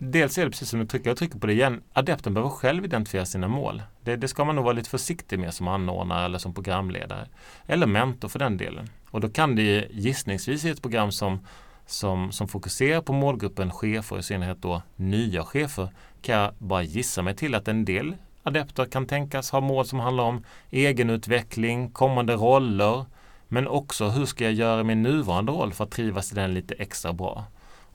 [0.00, 2.84] Dels är det precis som du trycker, jag trycker på det igen, adepten behöver själv
[2.84, 3.82] identifiera sina mål.
[4.04, 7.26] Det, det, ska man nog vara lite försiktig med som anordnare eller som programledare.
[7.66, 8.90] Eller mentor för den delen.
[9.10, 11.38] Och då kan det gissningsvis i ett program som,
[11.86, 15.88] som, som fokuserar på målgruppen chefer, i synnerhet då nya chefer,
[16.22, 19.98] kan jag bara gissa mig till att en del adepter kan tänkas ha mål som
[19.98, 23.04] handlar om egenutveckling, kommande roller,
[23.48, 26.74] men också hur ska jag göra min nuvarande roll för att trivas i den lite
[26.74, 27.44] extra bra.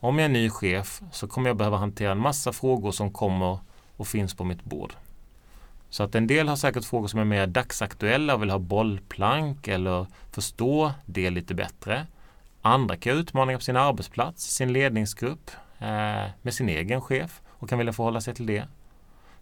[0.04, 3.58] Om jag är ny chef så kommer jag behöva hantera en massa frågor som kommer
[3.96, 4.94] och finns på mitt bord.
[5.90, 9.68] Så att en del har säkert frågor som är mer dagsaktuella och vill ha bollplank
[9.68, 12.06] eller förstå det lite bättre.
[12.62, 17.68] Andra kan ha utmaningar på sin arbetsplats, sin ledningsgrupp, eh, med sin egen chef och
[17.68, 18.64] kan vilja förhålla sig till det.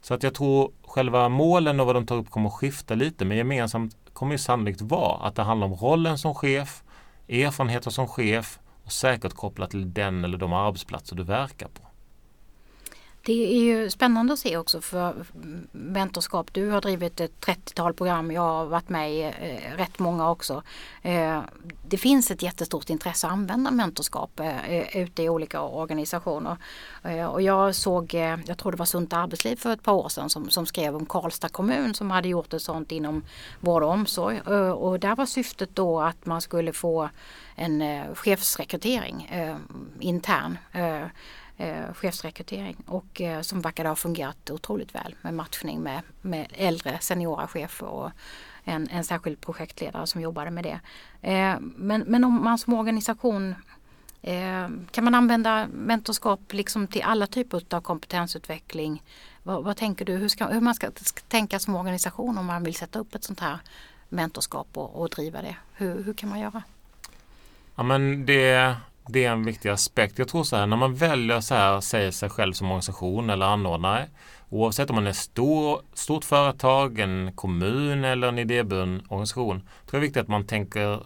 [0.01, 3.25] Så att jag tror själva målen och vad de tar upp kommer att skifta lite
[3.25, 6.83] men gemensamt kommer ju sannolikt vara att det handlar om rollen som chef,
[7.29, 11.92] erfarenheter som chef och säkert kopplat till den eller de arbetsplatser du verkar på.
[13.25, 15.25] Det är ju spännande att se också för
[15.73, 16.55] mentorskap.
[16.55, 20.63] Du har drivit ett 30-tal program, jag har varit med i eh, rätt många också.
[21.03, 21.41] Eh,
[21.89, 26.57] det finns ett jättestort intresse att använda mentorskap eh, eh ute i olika organisationer.
[27.03, 30.09] Eh, och jag såg, eh, jag tror det var Sunt Arbetsliv för ett par år
[30.09, 33.25] sedan som, som skrev om Karlstad kommun som hade gjort ett sånt inom
[33.61, 34.41] vård och omsorg.
[34.47, 37.09] Eh, och där var syftet då att man skulle få
[37.57, 37.83] en
[38.15, 39.31] chefsrekrytering
[40.01, 40.59] intern
[41.57, 46.99] eh, chefsrekrytering och eh, som verkade ha fungerat otroligt väl med matchning med, med äldre
[47.01, 48.11] seniora chefer och
[48.65, 50.81] en, en särskild projektledare som jobbade med det.
[51.29, 53.55] Eh, men, men om man som organisation
[54.23, 59.03] eh, kan man använda mentorskap liksom till alla typer av kompetensutveckling?
[59.43, 62.65] Vad, vad tänker du hur, ska, hur man ska, ska tänka som organisation om man
[62.65, 63.59] vill sätta upp ett sånt här
[64.09, 65.57] mentorskap och, och driva det?
[65.73, 66.63] Hur, hur kan man göra?
[67.75, 68.77] Ja men det
[69.09, 70.19] det är en viktig aspekt.
[70.19, 73.47] Jag tror så här, när man väljer så här, säger sig själv som organisation eller
[73.47, 74.09] anordnare,
[74.49, 79.93] oavsett om man är stor, stort företag, en kommun eller en idéburen organisation, tror jag
[79.93, 81.03] det är viktigt att man tänker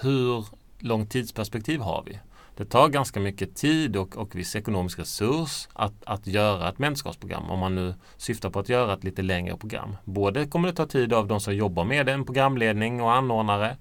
[0.00, 0.46] hur
[0.78, 2.18] långt tidsperspektiv har vi?
[2.56, 7.50] Det tar ganska mycket tid och, och viss ekonomisk resurs att, att göra ett mentorskapsprogram
[7.50, 9.96] om man nu syftar på att göra ett lite längre program.
[10.04, 13.76] Både kommer det ta tid av de som jobbar med det, en programledning och anordnare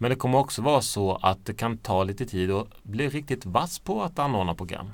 [0.00, 3.46] men det kommer också vara så att det kan ta lite tid att bli riktigt
[3.46, 4.90] vass på att anordna program.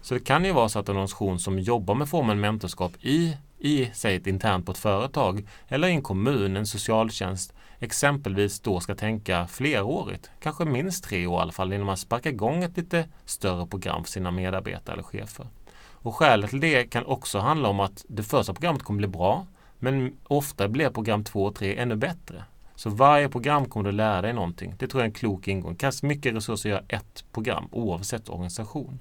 [0.00, 3.36] Så det kan ju vara så att en organisation som jobbar med formen mentorskap i,
[3.58, 8.80] i säg ett internt på ett företag eller i en kommun, en socialtjänst, exempelvis då
[8.80, 12.76] ska tänka flerårigt, kanske minst tre år i alla fall, innan man sparkar igång ett
[12.76, 15.46] lite större program för sina medarbetare eller chefer.
[15.92, 19.46] Och skälet till det kan också handla om att det första programmet kommer bli bra
[19.78, 22.44] men ofta blir program två och tre ännu bättre.
[22.78, 24.74] Så varje program kommer du lära dig någonting.
[24.78, 25.76] Det tror jag är en klok ingång.
[25.76, 28.98] Kast mycket resurser att göra ett program oavsett organisation.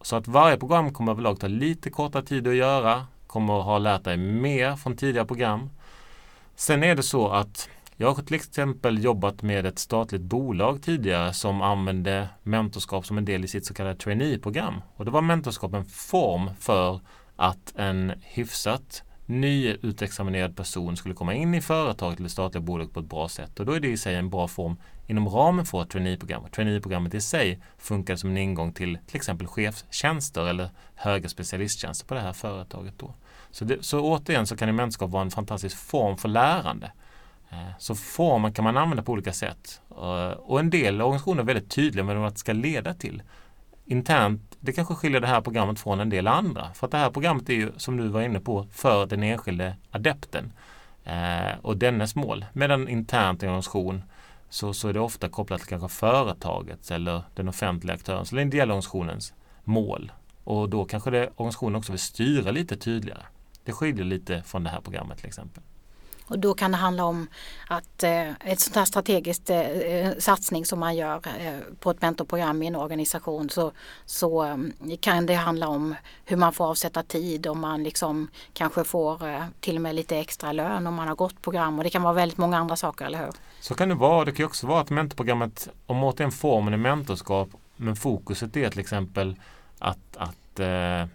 [0.00, 3.78] Så att varje program kommer överlag ta lite kortare tid att göra, kommer att ha
[3.78, 5.70] lärt dig mer från tidigare program.
[6.56, 11.32] Sen är det så att jag har till exempel jobbat med ett statligt bolag tidigare
[11.32, 14.74] som använde mentorskap som en del i sitt så kallade trainee-program.
[14.96, 17.00] Och då var mentorskap en form för
[17.36, 23.06] att en hyfsat nyutexaminerad person skulle komma in i företaget eller statliga bolag på ett
[23.06, 23.60] bra sätt.
[23.60, 26.44] Och då är det i sig en bra form inom ramen för ett traineeprogram.
[26.50, 32.14] Traineeprogrammet i sig funkar som en ingång till till exempel chefstjänster eller höga specialisttjänster på
[32.14, 32.98] det här företaget.
[32.98, 33.14] Då.
[33.50, 36.92] Så, det, så återigen så kan mentorskap vara en fantastisk form för lärande.
[37.50, 39.80] Eh, så formen kan man använda på olika sätt.
[39.90, 43.22] Eh, och en del organisationer är väldigt tydliga med vad det ska leda till.
[43.86, 46.74] Internt, det kanske skiljer det här programmet från en del andra.
[46.74, 49.76] För att det här programmet är ju, som du var inne på, för den enskilde
[49.90, 50.52] adepten
[51.04, 52.44] eh, och dennes mål.
[52.52, 54.02] Medan internt i en organisation
[54.48, 58.48] så, så är det ofta kopplat till kanske företagets eller den offentliga aktörens eller den
[58.48, 60.12] ideella organisationens mål.
[60.44, 63.22] Och då kanske det, organisationen också vill styra lite tydligare.
[63.64, 65.62] Det skiljer lite från det här programmet till exempel.
[66.26, 67.26] Och då kan det handla om
[67.68, 72.02] att eh, ett sånt här strategiskt eh, eh, satsning som man gör eh, på ett
[72.02, 73.72] mentorprogram i en organisation så,
[74.04, 74.56] så eh,
[75.00, 79.44] kan det handla om hur man får avsätta tid om man liksom kanske får eh,
[79.60, 82.12] till och med lite extra lön om man har gått program och det kan vara
[82.12, 83.32] väldigt många andra saker, eller hur?
[83.60, 84.24] Så kan det vara.
[84.24, 88.80] Det kan också vara att mentorprogrammet, om återigen formen är mentorskap men fokuset är till
[88.80, 89.36] exempel
[89.78, 91.06] att, att eh,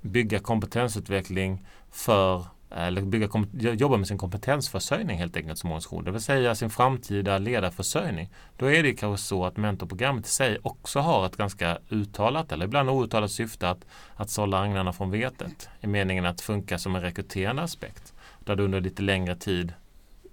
[0.00, 6.04] bygga kompetensutveckling för Eh, eller bygga, jobba med sin kompetensförsörjning helt enkelt som organisation.
[6.04, 8.30] Det vill säga sin framtida ledarförsörjning.
[8.56, 12.64] Då är det kanske så att mentorprogrammet i sig också har ett ganska uttalat eller
[12.64, 15.68] ibland outtalat syfte att, att sålla agnarna från vetet.
[15.80, 18.12] I meningen att funka som en rekryterande aspekt.
[18.38, 19.72] Där du under lite längre tid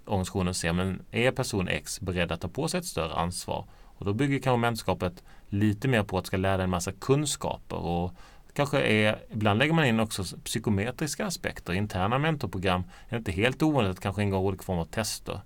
[0.04, 3.66] organisationen ser, men är person X beredd att ta på sig ett större ansvar?
[3.82, 7.76] Och då bygger kanske mentorskapet lite mer på att ska lära dig en massa kunskaper
[7.76, 8.12] och
[8.60, 11.72] kanske är, ibland lägger man in också psykometriska aspekter.
[11.72, 15.40] Interna mentorprogram är inte helt ovanligt att kanske ingå olika former av tester.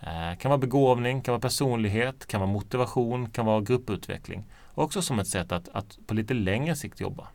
[0.00, 4.44] Eh, kan vara begåvning, kan vara personlighet, kan vara motivation, kan vara grupputveckling.
[4.74, 7.28] Också som ett sätt att, att på lite längre sikt jobba.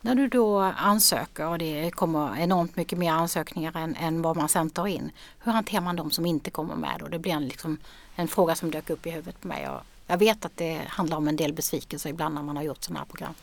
[0.00, 4.48] När du då ansöker och det kommer enormt mycket mer ansökningar än, än vad man
[4.48, 5.10] sen tar in.
[5.38, 7.02] Hur hanterar man de som inte kommer med?
[7.02, 7.78] Och det blir en, liksom,
[8.16, 9.68] en fråga som dök upp i huvudet på mig.
[9.68, 12.84] Och jag vet att det handlar om en del besvikelser ibland när man har gjort
[12.84, 13.34] sådana här program.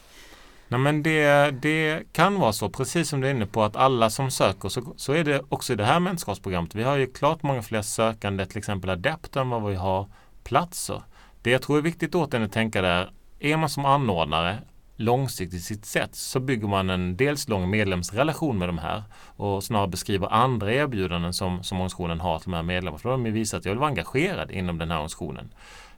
[0.67, 4.09] Nej, men det, det kan vara så, precis som du är inne på, att alla
[4.09, 6.75] som söker så, så är det också i det här mentorskapsprogrammet.
[6.75, 10.07] Vi har ju klart många fler sökande, till exempel adepter, än vad vi har
[10.43, 11.01] platser.
[11.41, 14.57] Det jag tror är viktigt åt att tänka där, är man som anordnare
[14.95, 19.03] långsiktigt i sitt sätt så bygger man en dels lång medlemsrelation med de här
[19.35, 22.97] och snarare beskriver andra erbjudanden som, som organisationen har till de här medlemmarna.
[22.97, 25.53] För då har de visat att jag vill vara engagerad inom den här organisationen.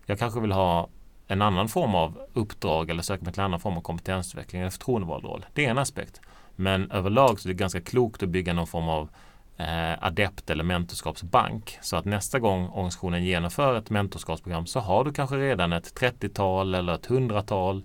[0.05, 0.89] Jag kanske vill ha
[1.27, 4.71] en annan form av uppdrag eller söka mig till en annan form av kompetensutveckling eller
[4.71, 5.45] förtroendevald roll.
[5.53, 6.21] Det är en aspekt.
[6.55, 9.09] Men överlag så är det ganska klokt att bygga någon form av
[9.57, 11.77] eh, adept eller mentorskapsbank.
[11.81, 16.75] Så att nästa gång organisationen genomför ett mentorskapsprogram så har du kanske redan ett 30-tal
[16.75, 17.83] eller ett hundratal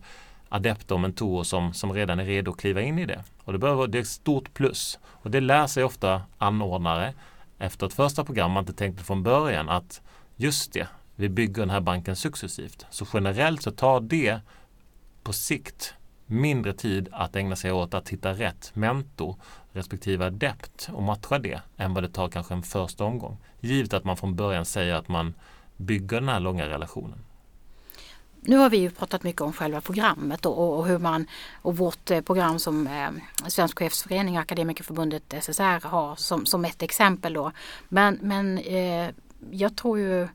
[0.49, 3.25] adepter och mentorer som, som redan är redo att kliva in i det.
[3.45, 4.99] Och det, behöver, det är ett stort plus.
[5.05, 7.15] Och det lär sig ofta anordnare
[7.59, 10.01] efter ett första program man inte tänkte från början att
[10.37, 12.87] just det, vi bygger den här banken successivt.
[12.91, 14.41] Så generellt så tar det
[15.23, 15.95] på sikt
[16.27, 19.37] mindre tid att ägna sig åt att hitta rätt mentor
[19.73, 23.37] respektive adept och matcha det än vad det tar kanske en första omgång.
[23.61, 25.35] Givet att man från början säger att man
[25.77, 27.19] bygger den här långa relationen.
[28.45, 32.11] Nu har vi ju pratat mycket om själva programmet och, och hur man och vårt
[32.11, 33.11] eh, program som eh,
[33.49, 37.53] Svensk chefsförening och Akademikerförbundet SSR har som, som ett exempel då.
[37.89, 39.11] Men, men eh,
[39.51, 40.29] jag tror ju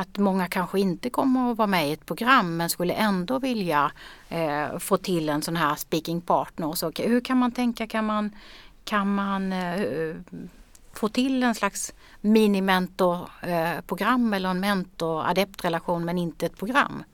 [0.00, 3.92] att många kanske inte kommer att vara med i ett program men skulle ändå vilja
[4.28, 6.72] eh, få till en sån här speaking partner.
[6.72, 7.86] Så, hur kan man tänka?
[7.86, 8.30] Kan man,
[8.84, 10.16] kan man eh,
[10.92, 17.04] få till en slags mini mentorprogram eh, eller en mentor-adept-relation men inte ett program?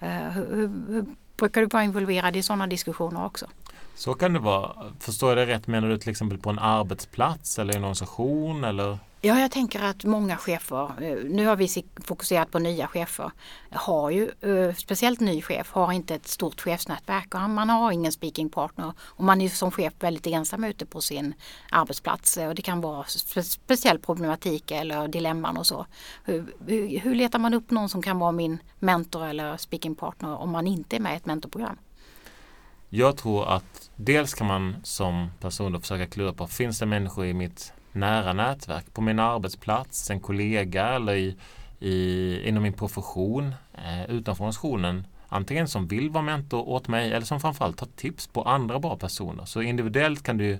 [0.00, 1.04] Eh, hur, hur,
[1.36, 3.46] brukar du vara involverad i sådana diskussioner också?
[3.94, 4.72] Så kan det vara.
[5.00, 5.66] Förstår jag det rätt?
[5.66, 8.64] Menar du till exempel på en arbetsplats eller i en organisation?
[8.64, 8.98] Eller?
[9.24, 11.68] Ja, jag tänker att många chefer, eh, nu har vi
[12.04, 13.30] fokuserat på nya chefer,
[13.70, 18.12] har ju, eh, speciellt ny chef, har inte ett stort chefsnätverk och man har ingen
[18.12, 21.34] speaking partner och man är som chef väldigt ensam ute på sin
[21.70, 23.04] arbetsplats och det kan vara
[23.44, 25.86] speciell problematik eller dilemman och så.
[26.24, 30.50] Hur, hur letar man upp någon som kan vara min mentor eller speaking partner om
[30.50, 31.78] man inte är med i ett mentorprogram?
[32.88, 37.26] Jag tror att dels kan man som person då försöka klura på, finns det människor
[37.26, 41.36] i mitt nära nätverk, på min arbetsplats, en kollega eller i,
[41.80, 47.26] i, inom min profession, eh, utanför organisationen, antingen som vill vara mentor åt mig eller
[47.26, 49.44] som framförallt tar tips på andra bra personer.
[49.44, 50.58] Så individuellt kan du,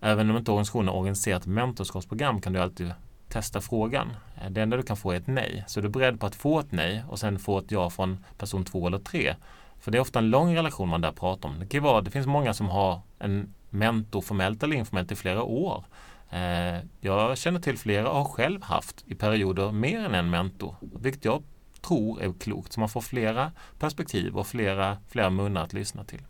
[0.00, 2.92] även om inte organisationen har organiserat mentorskapsprogram, kan du alltid
[3.28, 4.12] testa frågan.
[4.42, 5.64] Eh, det enda du kan få är ett nej.
[5.66, 8.24] Så du är beredd på att få ett nej och sen få ett ja från
[8.38, 9.34] person två eller tre.
[9.80, 11.58] För det är ofta en lång relation man där pratar om.
[11.60, 15.42] Det, kan vara, det finns många som har en mentor formellt eller informellt i flera
[15.42, 15.84] år.
[16.32, 20.74] Eh, jag känner till flera och har själv haft i perioder mer än en mentor.
[20.80, 21.42] Vilket jag
[21.80, 22.72] tror är klokt.
[22.72, 26.22] Så man får flera perspektiv och flera, flera munnar att lyssna till.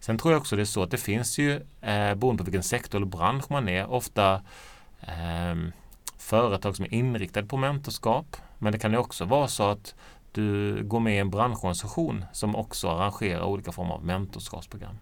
[0.00, 2.62] Sen tror jag också det är så att det finns ju, eh, beroende på vilken
[2.62, 4.42] sektor eller bransch man är, ofta
[5.00, 5.54] eh,
[6.18, 8.36] företag som är inriktade på mentorskap.
[8.58, 9.94] Men det kan ju också vara så att
[10.32, 14.98] du går med i en branschorganisation som också arrangerar olika former av mentorskapsprogram.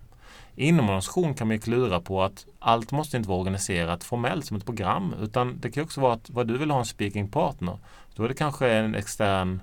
[0.61, 4.47] Inom en organisation kan man ju klura på att allt måste inte vara organiserat formellt
[4.47, 7.29] som ett program utan det kan också vara att vad du vill ha en speaking
[7.29, 7.79] partner.
[8.14, 9.62] Då är det kanske en extern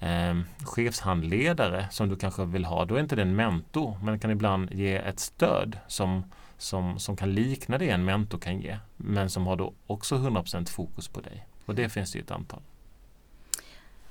[0.00, 2.84] eh, chefshandledare som du kanske vill ha.
[2.84, 6.24] Då är inte det en mentor men kan ibland ge ett stöd som,
[6.58, 8.78] som, som kan likna det en mentor kan ge.
[8.96, 11.46] Men som har då också 100% fokus på dig.
[11.66, 12.60] Och det finns det ju ett antal.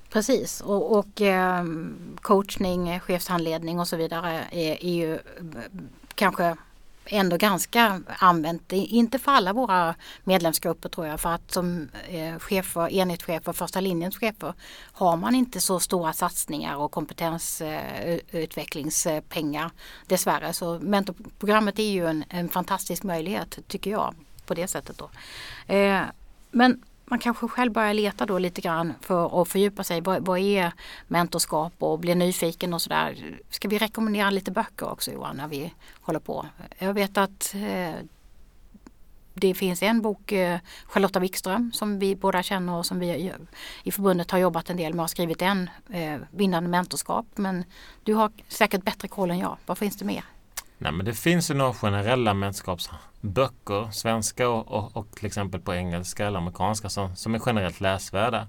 [0.09, 1.65] Precis och, och eh,
[2.21, 5.19] coachning, chefshandledning och så vidare är, är ju eh,
[6.17, 6.55] kanske
[7.05, 8.73] ändå ganska använt.
[8.73, 14.17] Inte för alla våra medlemsgrupper tror jag för att som eh, chefer, enhetschefer, första linjens
[14.17, 14.53] chefer
[14.91, 19.71] har man inte så stora satsningar och kompetensutvecklingspengar eh,
[20.07, 20.53] dessvärre.
[20.53, 25.09] Så mentorprogrammet är ju en, en fantastisk möjlighet tycker jag på det sättet då.
[25.73, 26.01] Eh,
[26.51, 30.01] men man kanske själv börjar leta då lite grann för att fördjupa sig.
[30.01, 30.71] Vad, vad är
[31.07, 33.39] mentorskap och bli nyfiken och sådär.
[33.49, 36.45] Ska vi rekommendera lite böcker också Johan när vi håller på?
[36.77, 37.95] Jag vet att eh,
[39.33, 43.35] det finns en bok, eh, Charlotta Wikström, som vi båda känner och som vi eh,
[43.83, 47.25] i förbundet har jobbat en del med och skrivit en, eh, Vinnande mentorskap.
[47.35, 47.63] Men
[48.03, 49.57] du har säkert bättre koll än jag.
[49.65, 50.23] Vad finns det mer?
[50.77, 55.73] Nej, men det finns ju några generella mänskapsböcker, svenska och, och, och, till exempel på
[55.73, 58.47] engelska eller amerikanska som, som är generellt läsvärda.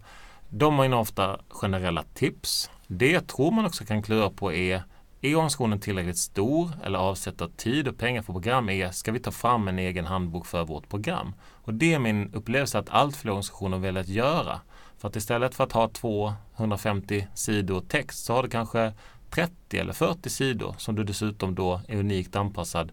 [0.48, 2.70] De har ofta generella tips.
[2.86, 4.82] Det jag tror man också kan klura på är
[5.20, 9.30] är organisationen tillräckligt stor eller avsätter tid och pengar för program är ska vi ta
[9.30, 11.34] fram en egen handbok för vårt program?
[11.52, 14.60] Och det är min upplevelse att allt fler organisationer väljer att göra.
[14.98, 18.92] För att istället för att ha 250 sidor text så har du kanske
[19.30, 22.92] 30 eller 40 sidor som du dessutom då är unikt anpassad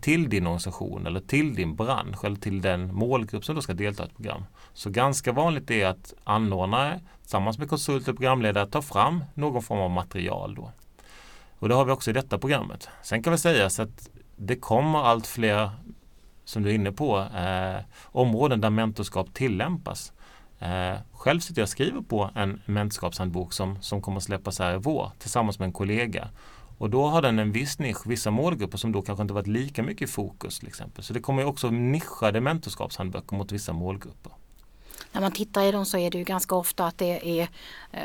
[0.00, 4.02] till din organisation eller till din bransch eller till den målgrupp som då ska delta
[4.02, 4.44] i ett program.
[4.72, 9.78] Så ganska vanligt är att anordnare tillsammans med konsulter och programledare tar fram någon form
[9.78, 10.54] av material.
[10.54, 10.72] Då.
[11.58, 12.88] Och det har vi också i detta programmet.
[13.02, 15.70] Sen kan vi säga så att det kommer allt fler,
[16.44, 20.12] som du är inne på, eh, områden där mentorskap tillämpas.
[20.62, 24.74] Eh, själv sitter jag och skriver på en mentorskapshandbok som, som kommer att släppas här
[24.74, 26.28] i vår tillsammans med en kollega.
[26.78, 29.82] Och då har den en viss nisch, vissa målgrupper som då kanske inte varit lika
[29.82, 31.04] mycket i fokus till exempel.
[31.04, 34.32] Så det kommer också nischade mentorskapshandböcker mot vissa målgrupper.
[35.12, 37.48] När man tittar i dem så är det ju ganska ofta att det är
[37.92, 38.00] eh,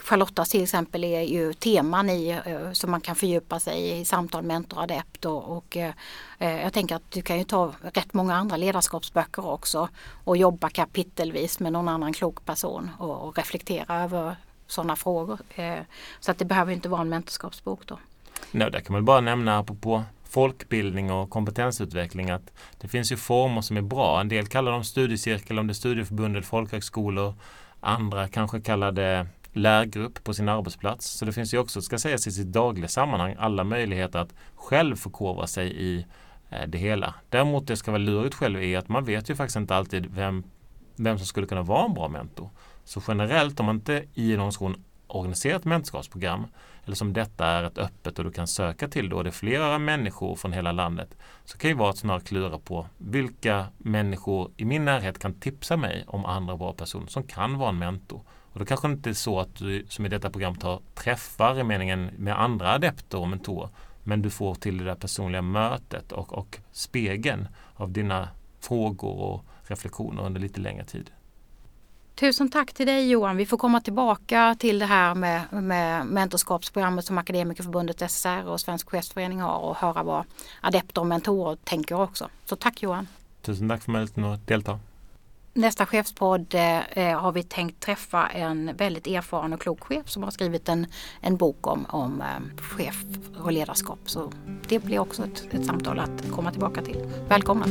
[0.00, 4.04] Charlottas till exempel är ju teman i eh, som man kan fördjupa sig i, i
[4.04, 5.92] samtal mentor adept och, och eh,
[6.38, 9.88] eh, jag tänker att du kan ju ta rätt många andra ledarskapsböcker också
[10.24, 15.38] och jobba kapitelvis med någon annan klok person och, och reflektera över sådana frågor.
[15.54, 15.78] Eh,
[16.20, 17.98] så att det behöver inte vara en mentorskapsbok då.
[18.50, 23.60] Nej, där kan man bara nämna apropå folkbildning och kompetensutveckling att det finns ju former
[23.60, 24.20] som är bra.
[24.20, 27.34] En del kallar dem studiecirkel om det är studieförbundet, folkhögskolor.
[27.80, 29.26] Andra kanske kallar det
[29.58, 31.06] lärgrupp på sin arbetsplats.
[31.06, 34.96] Så det finns ju också, ska sägas i sitt dagliga sammanhang, alla möjligheter att själv
[34.96, 36.06] förkovra sig i
[36.50, 37.14] eh, det hela.
[37.28, 40.44] Däremot det ska vara lurigt själv är att man vet ju faktiskt inte alltid vem,
[40.96, 42.50] vem som skulle kunna vara en bra mentor.
[42.84, 46.46] Så generellt om man inte i en organisation organiserat mentorskapsprogram
[46.84, 49.32] eller som detta är ett öppet och du kan söka till då och det är
[49.32, 54.50] flera människor från hela landet så kan ju vara att snarare klura på vilka människor
[54.56, 58.22] i min närhet kan tipsa mig om andra bra personer som kan vara en mentor.
[58.52, 61.58] Och då kanske det inte är så att du som i detta program tar träffar
[61.58, 63.68] i meningen med andra adepter och mentorer.
[64.04, 68.28] Men du får till det där personliga mötet och, och spegeln av dina
[68.60, 71.10] frågor och reflektioner under lite längre tid.
[72.14, 73.36] Tusen tack till dig Johan.
[73.36, 78.90] Vi får komma tillbaka till det här med, med mentorskapsprogrammet som Akademikerförbundet SSR och Svensk
[78.90, 80.24] chefsförening har och höra vad
[80.60, 82.28] adepter och mentorer tänker också.
[82.44, 83.08] Så tack Johan.
[83.42, 84.80] Tusen tack för möjligheten att delta
[85.58, 90.22] nästa chefspodd eh, eh, har vi tänkt träffa en väldigt erfaren och klok chef som
[90.22, 90.86] har skrivit en,
[91.20, 92.96] en bok om, om eh, chef
[93.42, 93.98] och ledarskap.
[94.04, 94.32] Så
[94.68, 97.06] det blir också ett, ett samtal att komma tillbaka till.
[97.28, 97.66] Välkomna!